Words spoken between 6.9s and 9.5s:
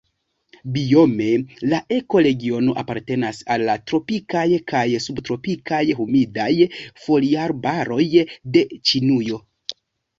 foliarbaroj de Ĉinujo.